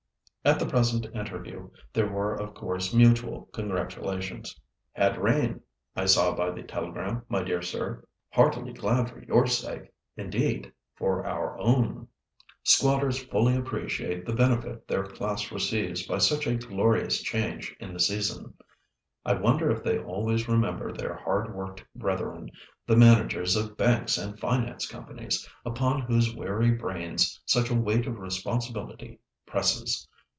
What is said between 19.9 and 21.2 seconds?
always remember their